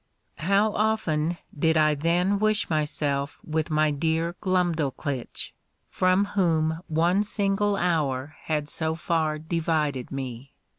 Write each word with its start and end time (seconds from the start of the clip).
How 0.39 0.73
often 0.73 1.37
did 1.55 1.77
I 1.77 1.93
then 1.93 2.39
wish 2.39 2.71
myself 2.71 3.37
with 3.43 3.69
my 3.69 3.91
dear 3.91 4.33
Glumdalclitch, 4.41 5.53
from 5.91 6.25
whom 6.25 6.79
one 6.87 7.21
single 7.21 7.75
hour 7.77 8.35
had 8.45 8.67
so 8.67 8.95
far 8.95 9.37
divided 9.37 10.11
me! 10.11 10.55